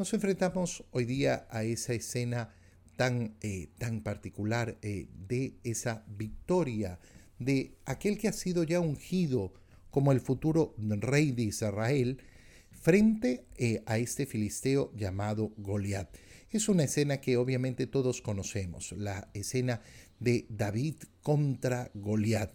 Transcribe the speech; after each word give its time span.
Nos 0.00 0.14
enfrentamos 0.14 0.82
hoy 0.92 1.04
día 1.04 1.46
a 1.50 1.62
esa 1.62 1.92
escena 1.92 2.54
tan, 2.96 3.36
eh, 3.42 3.68
tan 3.76 4.00
particular 4.00 4.78
eh, 4.80 5.08
de 5.28 5.58
esa 5.62 6.06
victoria 6.08 6.98
de 7.38 7.74
aquel 7.84 8.16
que 8.16 8.28
ha 8.28 8.32
sido 8.32 8.64
ya 8.64 8.80
ungido 8.80 9.52
como 9.90 10.12
el 10.12 10.22
futuro 10.22 10.74
rey 10.78 11.32
de 11.32 11.42
Israel 11.42 12.16
frente 12.70 13.44
eh, 13.58 13.82
a 13.84 13.98
este 13.98 14.24
filisteo 14.24 14.90
llamado 14.96 15.52
Goliat. 15.58 16.08
Es 16.48 16.70
una 16.70 16.84
escena 16.84 17.20
que 17.20 17.36
obviamente 17.36 17.86
todos 17.86 18.22
conocemos, 18.22 18.92
la 18.92 19.28
escena 19.34 19.82
de 20.18 20.46
David 20.48 20.94
contra 21.20 21.90
Goliat. 21.92 22.54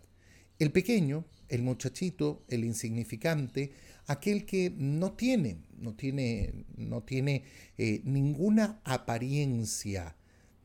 El 0.57 0.71
pequeño, 0.71 1.25
el 1.49 1.61
muchachito, 1.61 2.43
el 2.47 2.63
insignificante, 2.63 3.71
aquel 4.07 4.45
que 4.45 4.73
no 4.75 5.13
tiene, 5.13 5.57
no 5.77 5.95
tiene, 5.95 6.65
no 6.77 7.03
tiene 7.03 7.43
eh, 7.77 8.01
ninguna 8.03 8.79
apariencia 8.83 10.15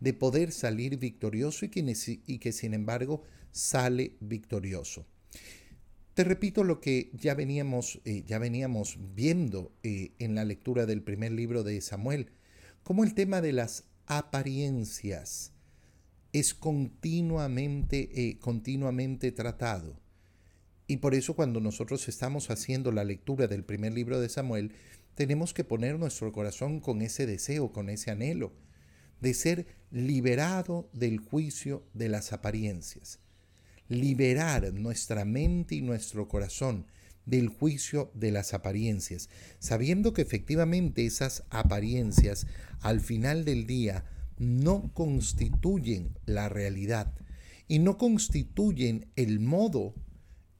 de 0.00 0.12
poder 0.14 0.52
salir 0.52 0.98
victorioso 0.98 1.66
y 1.66 2.38
que, 2.38 2.52
sin 2.52 2.74
embargo 2.74 3.22
sale 3.52 4.16
victorioso. 4.20 5.06
Te 6.14 6.24
repito 6.24 6.64
lo 6.64 6.80
que 6.80 7.10
ya 7.14 7.34
veníamos, 7.34 8.00
eh, 8.04 8.24
ya 8.26 8.38
veníamos 8.38 8.98
viendo 9.14 9.72
eh, 9.82 10.12
en 10.18 10.34
la 10.34 10.44
lectura 10.44 10.86
del 10.86 11.02
primer 11.02 11.32
libro 11.32 11.62
de 11.62 11.80
Samuel, 11.80 12.30
como 12.82 13.04
el 13.04 13.14
tema 13.14 13.40
de 13.40 13.52
las 13.52 13.84
apariencias 14.06 15.52
es 16.32 16.54
continuamente, 16.54 18.38
continuamente 18.40 19.32
tratado. 19.32 19.96
Y 20.90 20.96
por 20.96 21.14
eso 21.14 21.34
cuando 21.34 21.60
nosotros 21.60 22.08
estamos 22.08 22.50
haciendo 22.50 22.90
la 22.90 23.04
lectura 23.04 23.46
del 23.46 23.62
primer 23.62 23.92
libro 23.92 24.20
de 24.20 24.28
Samuel, 24.28 24.72
tenemos 25.14 25.54
que 25.54 25.62
poner 25.62 26.00
nuestro 26.00 26.32
corazón 26.32 26.80
con 26.80 27.00
ese 27.00 27.26
deseo, 27.26 27.70
con 27.70 27.88
ese 27.88 28.10
anhelo, 28.10 28.52
de 29.20 29.32
ser 29.32 29.66
liberado 29.92 30.90
del 30.92 31.20
juicio 31.20 31.84
de 31.94 32.08
las 32.08 32.32
apariencias. 32.32 33.20
Liberar 33.88 34.74
nuestra 34.74 35.24
mente 35.24 35.76
y 35.76 35.80
nuestro 35.80 36.26
corazón 36.26 36.86
del 37.24 37.50
juicio 37.50 38.10
de 38.14 38.32
las 38.32 38.52
apariencias, 38.52 39.28
sabiendo 39.60 40.12
que 40.12 40.22
efectivamente 40.22 41.06
esas 41.06 41.44
apariencias 41.50 42.48
al 42.80 43.00
final 43.00 43.44
del 43.44 43.64
día 43.64 44.06
no 44.38 44.92
constituyen 44.92 46.18
la 46.26 46.48
realidad 46.48 47.14
y 47.68 47.78
no 47.78 47.96
constituyen 47.96 49.06
el 49.14 49.38
modo 49.38 49.94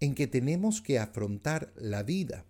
en 0.01 0.15
que 0.15 0.27
tenemos 0.27 0.81
que 0.81 0.99
afrontar 0.99 1.73
la 1.77 2.03
vida. 2.03 2.45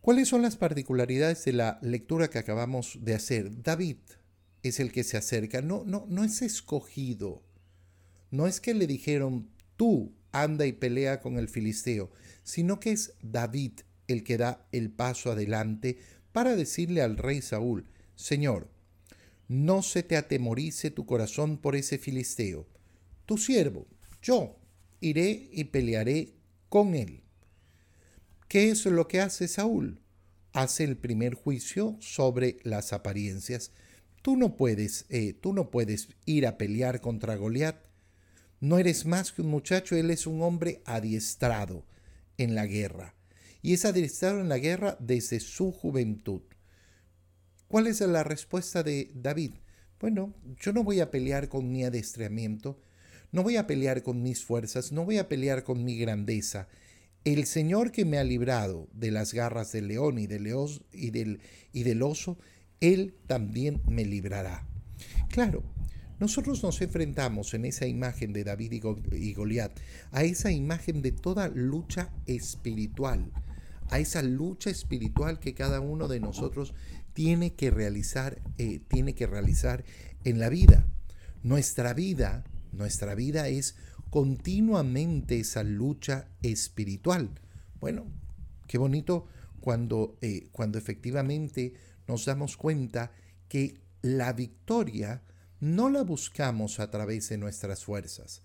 ¿Cuáles 0.00 0.28
son 0.28 0.42
las 0.42 0.56
particularidades 0.56 1.44
de 1.44 1.52
la 1.52 1.78
lectura 1.82 2.28
que 2.28 2.38
acabamos 2.38 2.98
de 3.00 3.14
hacer? 3.14 3.62
David 3.62 3.96
es 4.62 4.80
el 4.80 4.92
que 4.92 5.04
se 5.04 5.16
acerca, 5.16 5.62
no, 5.62 5.84
no, 5.84 6.06
no 6.08 6.24
es 6.24 6.42
escogido, 6.42 7.42
no 8.30 8.46
es 8.46 8.60
que 8.60 8.74
le 8.74 8.86
dijeron, 8.86 9.48
tú 9.76 10.14
anda 10.32 10.66
y 10.66 10.72
pelea 10.72 11.20
con 11.20 11.38
el 11.38 11.48
filisteo, 11.48 12.10
sino 12.42 12.80
que 12.80 12.92
es 12.92 13.14
David 13.22 13.80
el 14.08 14.24
que 14.24 14.36
da 14.36 14.66
el 14.72 14.90
paso 14.90 15.32
adelante 15.32 15.98
para 16.32 16.56
decirle 16.56 17.00
al 17.00 17.16
rey 17.16 17.40
Saúl, 17.40 17.86
Señor, 18.16 18.68
no 19.48 19.82
se 19.82 20.02
te 20.02 20.16
atemorice 20.16 20.90
tu 20.90 21.06
corazón 21.06 21.58
por 21.58 21.76
ese 21.76 21.98
filisteo. 21.98 22.66
Tu 23.26 23.38
siervo, 23.38 23.86
yo, 24.22 24.58
iré 25.00 25.48
y 25.52 25.64
pelearé 25.64 26.34
con 26.68 26.94
él. 26.94 27.22
¿Qué 28.48 28.70
es 28.70 28.84
lo 28.86 29.08
que 29.08 29.20
hace 29.20 29.48
Saúl? 29.48 30.00
Hace 30.52 30.84
el 30.84 30.96
primer 30.96 31.34
juicio 31.34 31.96
sobre 32.00 32.58
las 32.62 32.92
apariencias. 32.92 33.72
Tú 34.22 34.36
no 34.36 34.56
puedes, 34.56 35.06
eh, 35.08 35.32
tú 35.32 35.52
no 35.52 35.70
puedes 35.70 36.08
ir 36.24 36.46
a 36.46 36.56
pelear 36.56 37.00
contra 37.00 37.36
Goliat. 37.36 37.76
No 38.60 38.78
eres 38.78 39.06
más 39.06 39.32
que 39.32 39.42
un 39.42 39.48
muchacho, 39.48 39.96
él 39.96 40.10
es 40.10 40.26
un 40.26 40.40
hombre 40.42 40.82
adiestrado 40.84 41.84
en 42.38 42.54
la 42.54 42.66
guerra. 42.66 43.14
Y 43.60 43.72
es 43.72 43.84
adiestrado 43.84 44.40
en 44.40 44.48
la 44.48 44.58
guerra 44.58 44.96
desde 45.00 45.40
su 45.40 45.72
juventud. 45.72 46.42
¿Cuál 47.68 47.86
es 47.86 48.00
la 48.00 48.22
respuesta 48.22 48.82
de 48.82 49.10
David? 49.14 49.54
Bueno, 49.98 50.34
yo 50.60 50.72
no 50.72 50.84
voy 50.84 51.00
a 51.00 51.10
pelear 51.10 51.48
con 51.48 51.70
mi 51.72 51.84
adiestramiento, 51.84 52.80
no 53.34 53.42
voy 53.42 53.56
a 53.56 53.66
pelear 53.66 54.04
con 54.04 54.22
mis 54.22 54.44
fuerzas, 54.44 54.92
no 54.92 55.04
voy 55.04 55.18
a 55.18 55.26
pelear 55.26 55.64
con 55.64 55.82
mi 55.82 55.98
grandeza. 55.98 56.68
El 57.24 57.46
Señor 57.46 57.90
que 57.90 58.04
me 58.04 58.18
ha 58.18 58.22
librado 58.22 58.86
de 58.92 59.10
las 59.10 59.34
garras 59.34 59.72
del 59.72 59.88
león 59.88 60.20
y 60.20 60.28
del, 60.28 60.44
del, 60.44 61.40
y 61.72 61.82
del 61.82 62.02
oso, 62.02 62.38
Él 62.78 63.16
también 63.26 63.82
me 63.88 64.04
librará. 64.04 64.68
Claro, 65.30 65.64
nosotros 66.20 66.62
nos 66.62 66.80
enfrentamos 66.80 67.54
en 67.54 67.64
esa 67.64 67.88
imagen 67.88 68.32
de 68.32 68.44
David 68.44 68.80
y 69.10 69.32
Goliat 69.32 69.80
a 70.12 70.22
esa 70.22 70.52
imagen 70.52 71.02
de 71.02 71.10
toda 71.10 71.48
lucha 71.48 72.12
espiritual, 72.26 73.32
a 73.90 73.98
esa 73.98 74.22
lucha 74.22 74.70
espiritual 74.70 75.40
que 75.40 75.54
cada 75.54 75.80
uno 75.80 76.06
de 76.06 76.20
nosotros 76.20 76.72
tiene 77.14 77.54
que 77.54 77.72
realizar, 77.72 78.40
eh, 78.58 78.78
tiene 78.86 79.16
que 79.16 79.26
realizar 79.26 79.84
en 80.22 80.38
la 80.38 80.50
vida. 80.50 80.86
Nuestra 81.42 81.94
vida, 81.94 82.44
nuestra 82.74 83.14
vida 83.14 83.48
es 83.48 83.76
continuamente 84.10 85.40
esa 85.40 85.62
lucha 85.62 86.28
espiritual. 86.42 87.30
Bueno, 87.80 88.06
qué 88.68 88.78
bonito 88.78 89.26
cuando, 89.60 90.18
eh, 90.20 90.48
cuando 90.52 90.78
efectivamente 90.78 91.74
nos 92.06 92.24
damos 92.24 92.56
cuenta 92.56 93.12
que 93.48 93.80
la 94.02 94.32
victoria 94.32 95.22
no 95.60 95.88
la 95.88 96.02
buscamos 96.02 96.80
a 96.80 96.90
través 96.90 97.28
de 97.30 97.38
nuestras 97.38 97.84
fuerzas. 97.84 98.42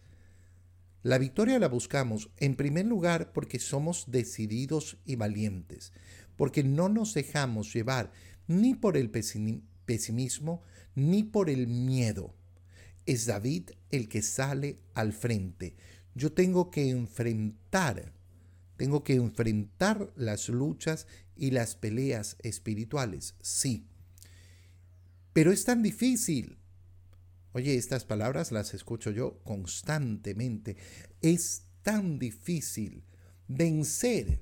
La 1.03 1.17
victoria 1.17 1.59
la 1.59 1.67
buscamos 1.67 2.29
en 2.37 2.55
primer 2.55 2.85
lugar 2.85 3.31
porque 3.31 3.59
somos 3.59 4.05
decididos 4.07 4.97
y 5.05 5.15
valientes, 5.15 5.93
porque 6.35 6.63
no 6.63 6.89
nos 6.89 7.13
dejamos 7.13 7.73
llevar 7.73 8.11
ni 8.47 8.73
por 8.73 8.97
el 8.97 9.09
pesimismo, 9.09 10.63
ni 10.95 11.23
por 11.23 11.49
el 11.49 11.67
miedo. 11.67 12.35
Es 13.05 13.25
David 13.25 13.71
el 13.91 14.07
que 14.07 14.21
sale 14.21 14.79
al 14.93 15.13
frente. 15.13 15.75
Yo 16.15 16.33
tengo 16.33 16.69
que 16.71 16.89
enfrentar, 16.89 18.13
tengo 18.77 19.03
que 19.03 19.15
enfrentar 19.15 20.11
las 20.15 20.49
luchas 20.49 21.07
y 21.35 21.51
las 21.51 21.75
peleas 21.75 22.35
espirituales, 22.43 23.35
sí. 23.41 23.87
Pero 25.33 25.51
es 25.51 25.63
tan 25.63 25.81
difícil. 25.81 26.57
Oye, 27.53 27.75
estas 27.75 28.05
palabras 28.05 28.51
las 28.51 28.73
escucho 28.73 29.11
yo 29.11 29.39
constantemente. 29.43 30.77
Es 31.21 31.63
tan 31.81 32.19
difícil 32.19 33.03
vencer. 33.47 34.41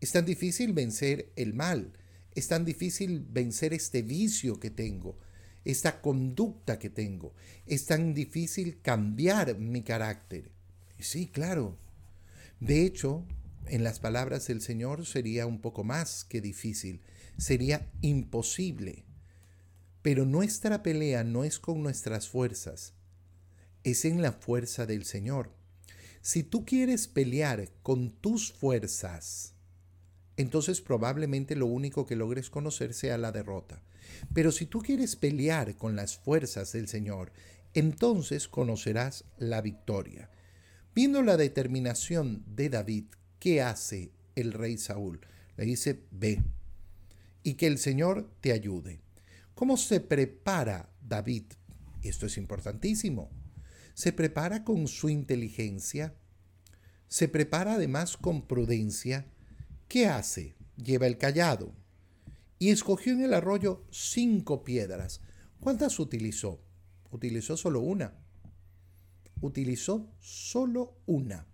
Es 0.00 0.12
tan 0.12 0.24
difícil 0.24 0.72
vencer 0.72 1.32
el 1.36 1.54
mal 1.54 1.98
es 2.34 2.48
tan 2.48 2.64
difícil 2.64 3.24
vencer 3.30 3.72
este 3.72 4.02
vicio 4.02 4.58
que 4.58 4.70
tengo, 4.70 5.18
esta 5.64 6.00
conducta 6.00 6.78
que 6.78 6.90
tengo. 6.90 7.34
Es 7.66 7.86
tan 7.86 8.14
difícil 8.14 8.80
cambiar 8.80 9.58
mi 9.58 9.82
carácter. 9.82 10.50
Sí, 10.98 11.26
claro. 11.26 11.78
De 12.60 12.84
hecho, 12.84 13.24
en 13.66 13.82
las 13.82 13.98
palabras 13.98 14.46
del 14.46 14.60
Señor 14.60 15.06
sería 15.06 15.46
un 15.46 15.60
poco 15.60 15.84
más 15.84 16.24
que 16.24 16.40
difícil, 16.40 17.00
sería 17.38 17.90
imposible. 18.00 19.04
Pero 20.02 20.26
nuestra 20.26 20.82
pelea 20.82 21.24
no 21.24 21.44
es 21.44 21.58
con 21.58 21.82
nuestras 21.82 22.28
fuerzas, 22.28 22.92
es 23.84 24.04
en 24.04 24.20
la 24.20 24.32
fuerza 24.32 24.86
del 24.86 25.04
Señor. 25.04 25.50
Si 26.20 26.42
tú 26.42 26.64
quieres 26.64 27.08
pelear 27.08 27.70
con 27.82 28.10
tus 28.10 28.52
fuerzas, 28.52 29.54
entonces 30.36 30.80
probablemente 30.80 31.56
lo 31.56 31.66
único 31.66 32.06
que 32.06 32.16
logres 32.16 32.50
conocer 32.50 32.92
sea 32.92 33.18
la 33.18 33.32
derrota. 33.32 33.82
Pero 34.32 34.52
si 34.52 34.66
tú 34.66 34.80
quieres 34.80 35.16
pelear 35.16 35.76
con 35.76 35.96
las 35.96 36.16
fuerzas 36.16 36.72
del 36.72 36.88
Señor, 36.88 37.32
entonces 37.74 38.48
conocerás 38.48 39.24
la 39.38 39.60
victoria. 39.60 40.30
Viendo 40.94 41.22
la 41.22 41.36
determinación 41.36 42.44
de 42.46 42.68
David, 42.68 43.06
¿qué 43.38 43.62
hace 43.62 44.12
el 44.34 44.52
rey 44.52 44.78
Saúl? 44.78 45.20
Le 45.56 45.64
dice, 45.64 46.04
ve, 46.10 46.42
y 47.42 47.54
que 47.54 47.66
el 47.66 47.78
Señor 47.78 48.30
te 48.40 48.52
ayude. 48.52 49.00
¿Cómo 49.54 49.76
se 49.76 50.00
prepara 50.00 50.90
David? 51.00 51.44
Esto 52.02 52.26
es 52.26 52.36
importantísimo. 52.38 53.30
Se 53.94 54.12
prepara 54.12 54.64
con 54.64 54.88
su 54.88 55.08
inteligencia, 55.08 56.14
se 57.08 57.28
prepara 57.28 57.74
además 57.74 58.16
con 58.16 58.46
prudencia, 58.46 59.26
¿Qué 59.88 60.06
hace? 60.08 60.56
Lleva 60.76 61.06
el 61.06 61.18
callado. 61.18 61.72
Y 62.64 62.70
escogió 62.70 63.12
en 63.12 63.20
el 63.20 63.34
arroyo 63.34 63.84
cinco 63.90 64.64
piedras. 64.64 65.20
¿Cuántas 65.60 66.00
utilizó? 66.00 66.64
Utilizó 67.10 67.58
solo 67.58 67.80
una. 67.80 68.14
Utilizó 69.42 70.10
solo 70.18 70.96
una. 71.04 71.46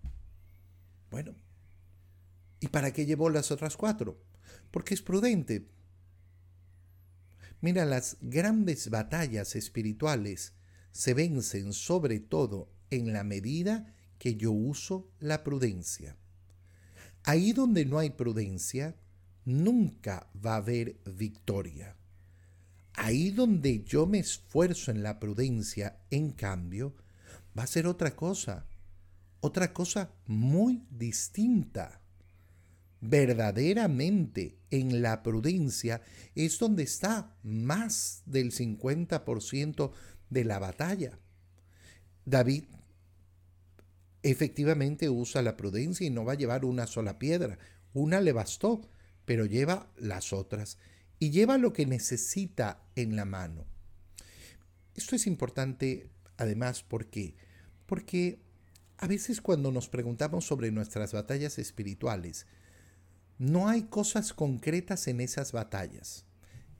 Bueno, 1.10 1.34
¿y 2.60 2.68
para 2.68 2.92
qué 2.92 3.06
llevó 3.06 3.28
las 3.28 3.50
otras 3.50 3.76
cuatro? 3.76 4.22
Porque 4.70 4.94
es 4.94 5.02
prudente. 5.02 5.68
Mira, 7.60 7.84
las 7.86 8.16
grandes 8.20 8.88
batallas 8.88 9.56
espirituales 9.56 10.52
se 10.92 11.12
vencen 11.12 11.72
sobre 11.72 12.20
todo 12.20 12.70
en 12.88 13.12
la 13.12 13.24
medida 13.24 13.96
que 14.20 14.36
yo 14.36 14.52
uso 14.52 15.10
la 15.18 15.42
prudencia. 15.42 16.16
Ahí 17.24 17.52
donde 17.52 17.84
no 17.84 17.98
hay 17.98 18.10
prudencia, 18.10 18.94
nunca 19.44 20.28
va 20.44 20.54
a 20.54 20.56
haber 20.56 20.96
victoria. 21.04 21.96
Ahí 22.94 23.30
donde 23.30 23.84
yo 23.84 24.06
me 24.06 24.18
esfuerzo 24.18 24.90
en 24.90 25.02
la 25.02 25.18
prudencia, 25.18 26.00
en 26.10 26.32
cambio, 26.32 26.94
va 27.58 27.62
a 27.62 27.66
ser 27.66 27.86
otra 27.86 28.14
cosa, 28.14 28.66
otra 29.40 29.72
cosa 29.72 30.12
muy 30.26 30.84
distinta. 30.90 32.00
Verdaderamente 33.00 34.58
en 34.70 35.00
la 35.00 35.22
prudencia 35.22 36.02
es 36.34 36.58
donde 36.58 36.82
está 36.82 37.34
más 37.42 38.22
del 38.26 38.52
50% 38.52 39.92
de 40.28 40.44
la 40.44 40.58
batalla. 40.58 41.18
David 42.26 42.64
efectivamente 44.22 45.08
usa 45.08 45.42
la 45.42 45.56
prudencia 45.56 46.06
y 46.06 46.10
no 46.10 46.24
va 46.24 46.32
a 46.32 46.36
llevar 46.36 46.64
una 46.64 46.86
sola 46.86 47.18
piedra. 47.18 47.58
Una 47.94 48.20
le 48.20 48.32
bastó, 48.32 48.82
pero 49.30 49.46
lleva 49.46 49.86
las 49.96 50.32
otras 50.32 50.76
y 51.20 51.30
lleva 51.30 51.56
lo 51.56 51.72
que 51.72 51.86
necesita 51.86 52.82
en 52.96 53.14
la 53.14 53.24
mano. 53.24 53.64
Esto 54.96 55.14
es 55.14 55.28
importante 55.28 56.10
además 56.36 56.82
porque 56.82 57.36
porque 57.86 58.40
a 58.98 59.06
veces 59.06 59.40
cuando 59.40 59.70
nos 59.70 59.88
preguntamos 59.88 60.46
sobre 60.46 60.72
nuestras 60.72 61.12
batallas 61.12 61.60
espirituales, 61.60 62.48
no 63.38 63.68
hay 63.68 63.82
cosas 63.82 64.32
concretas 64.32 65.06
en 65.06 65.20
esas 65.20 65.52
batallas. 65.52 66.24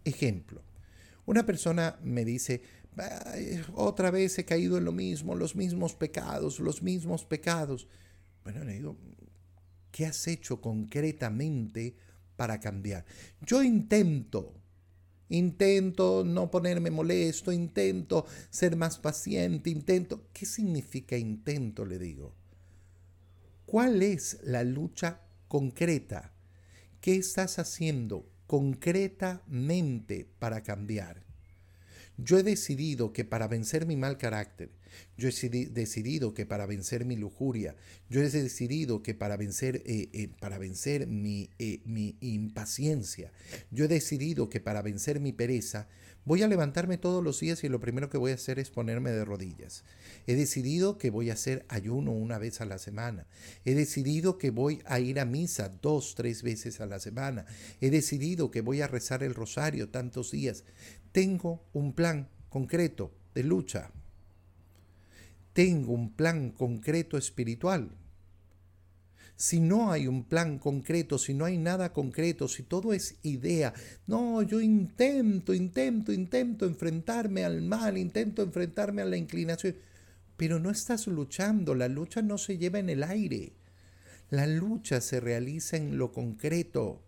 Ejemplo, 0.04 0.64
una 1.26 1.46
persona 1.46 2.00
me 2.02 2.24
dice, 2.24 2.62
otra 3.74 4.10
vez 4.10 4.36
he 4.40 4.44
caído 4.44 4.76
en 4.76 4.86
lo 4.86 4.92
mismo, 4.92 5.36
los 5.36 5.54
mismos 5.54 5.94
pecados, 5.94 6.58
los 6.58 6.82
mismos 6.82 7.24
pecados. 7.24 7.86
Bueno, 8.42 8.64
le 8.64 8.72
digo, 8.72 8.96
¿qué 9.92 10.06
has 10.06 10.26
hecho 10.26 10.60
concretamente 10.60 12.09
para 12.40 12.58
cambiar? 12.58 13.04
Yo 13.42 13.62
intento, 13.62 14.54
intento 15.28 16.24
no 16.24 16.50
ponerme 16.50 16.90
molesto, 16.90 17.52
intento 17.52 18.24
ser 18.48 18.76
más 18.76 18.98
paciente, 18.98 19.68
intento... 19.68 20.26
¿Qué 20.32 20.46
significa 20.46 21.18
intento? 21.18 21.84
Le 21.84 21.98
digo. 21.98 22.34
¿Cuál 23.66 24.02
es 24.02 24.38
la 24.42 24.64
lucha 24.64 25.20
concreta? 25.48 26.32
¿Qué 27.02 27.16
estás 27.16 27.58
haciendo 27.58 28.26
concretamente 28.46 30.26
para 30.38 30.62
cambiar? 30.62 31.26
Yo 32.16 32.38
he 32.38 32.42
decidido 32.42 33.12
que 33.12 33.26
para 33.26 33.48
vencer 33.48 33.84
mi 33.84 33.96
mal 33.96 34.16
carácter, 34.16 34.70
yo 35.16 35.28
he 35.28 35.48
decidido 35.66 36.34
que 36.34 36.46
para 36.46 36.66
vencer 36.66 37.04
mi 37.04 37.16
lujuria, 37.16 37.76
yo 38.08 38.20
he 38.22 38.30
decidido 38.30 39.02
que 39.02 39.14
para 39.14 39.36
vencer, 39.36 39.82
eh, 39.86 40.08
eh, 40.12 40.28
para 40.40 40.58
vencer 40.58 41.06
mi, 41.06 41.50
eh, 41.58 41.80
mi 41.84 42.16
impaciencia, 42.20 43.32
yo 43.70 43.84
he 43.84 43.88
decidido 43.88 44.48
que 44.48 44.60
para 44.60 44.82
vencer 44.82 45.20
mi 45.20 45.32
pereza, 45.32 45.88
Voy 46.26 46.42
a 46.42 46.48
levantarme 46.48 46.98
todos 46.98 47.24
los 47.24 47.40
días 47.40 47.64
y 47.64 47.68
lo 47.70 47.80
primero 47.80 48.10
que 48.10 48.18
voy 48.18 48.32
a 48.32 48.34
hacer 48.34 48.58
es 48.58 48.70
ponerme 48.70 49.10
de 49.10 49.24
rodillas. 49.24 49.84
He 50.26 50.34
decidido 50.34 50.98
que 50.98 51.08
voy 51.08 51.30
a 51.30 51.32
hacer 51.32 51.64
ayuno 51.68 52.12
una 52.12 52.38
vez 52.38 52.60
a 52.60 52.66
la 52.66 52.78
semana. 52.78 53.26
He 53.64 53.74
decidido 53.74 54.36
que 54.36 54.50
voy 54.50 54.82
a 54.84 55.00
ir 55.00 55.18
a 55.18 55.24
misa 55.24 55.70
dos, 55.80 56.14
tres 56.14 56.42
veces 56.42 56.80
a 56.80 56.86
la 56.86 57.00
semana. 57.00 57.46
He 57.80 57.90
decidido 57.90 58.50
que 58.50 58.60
voy 58.60 58.82
a 58.82 58.86
rezar 58.86 59.22
el 59.22 59.34
rosario 59.34 59.88
tantos 59.88 60.30
días. 60.30 60.64
Tengo 61.10 61.64
un 61.72 61.94
plan 61.94 62.28
concreto 62.50 63.14
de 63.34 63.42
lucha. 63.42 63.90
Tengo 65.52 65.92
un 65.92 66.12
plan 66.12 66.50
concreto 66.50 67.16
espiritual 67.16 67.90
si 69.40 69.58
no 69.58 69.90
hay 69.90 70.06
un 70.06 70.24
plan 70.24 70.58
concreto, 70.58 71.16
si 71.16 71.32
no 71.32 71.46
hay 71.46 71.56
nada 71.56 71.94
concreto, 71.94 72.46
si 72.46 72.62
todo 72.62 72.92
es 72.92 73.16
idea, 73.22 73.72
no, 74.06 74.42
yo 74.42 74.60
intento, 74.60 75.54
intento, 75.54 76.12
intento 76.12 76.66
enfrentarme 76.66 77.46
al 77.46 77.62
mal, 77.62 77.96
intento 77.96 78.42
enfrentarme 78.42 79.00
a 79.00 79.06
la 79.06 79.16
inclinación, 79.16 79.76
pero 80.36 80.58
no 80.58 80.70
estás 80.70 81.06
luchando, 81.06 81.74
la 81.74 81.88
lucha 81.88 82.20
no 82.20 82.36
se 82.36 82.58
lleva 82.58 82.80
en 82.80 82.90
el 82.90 83.02
aire, 83.02 83.54
la 84.28 84.46
lucha 84.46 85.00
se 85.00 85.20
realiza 85.20 85.78
en 85.78 85.96
lo 85.96 86.12
concreto. 86.12 87.02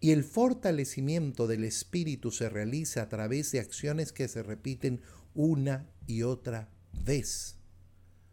Y 0.00 0.12
el 0.12 0.24
fortalecimiento 0.24 1.46
del 1.46 1.64
espíritu 1.64 2.30
se 2.30 2.48
realiza 2.48 3.02
a 3.02 3.08
través 3.10 3.52
de 3.52 3.60
acciones 3.60 4.12
que 4.12 4.26
se 4.28 4.42
repiten 4.42 5.02
una 5.34 5.86
y 6.06 6.22
otra 6.22 6.70
vez. 6.96 7.55